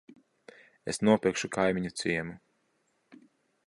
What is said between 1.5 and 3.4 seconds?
kaimiņu ciemu.